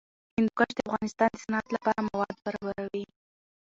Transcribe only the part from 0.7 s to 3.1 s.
د افغانستان د صنعت لپاره مواد برابروي.